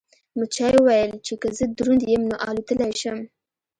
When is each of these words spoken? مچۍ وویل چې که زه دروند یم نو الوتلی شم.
مچۍ 0.37 0.73
وویل 0.77 1.11
چې 1.25 1.33
که 1.41 1.47
زه 1.57 1.63
دروند 1.77 2.01
یم 2.13 2.23
نو 2.29 2.35
الوتلی 2.49 2.91
شم. 3.01 3.19